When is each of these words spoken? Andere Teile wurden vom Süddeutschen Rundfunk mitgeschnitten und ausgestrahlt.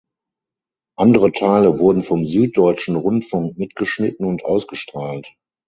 Andere 0.97 1.31
Teile 1.31 1.77
wurden 1.77 2.01
vom 2.01 2.25
Süddeutschen 2.25 2.95
Rundfunk 2.95 3.59
mitgeschnitten 3.59 4.25
und 4.25 4.43
ausgestrahlt. 4.43 5.35